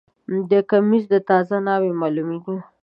دا 0.51 0.59
کمیس 0.71 1.03
د 1.13 1.15
تازه 1.29 1.57
ناوې 1.67 1.91
معلومیږي 2.01 2.57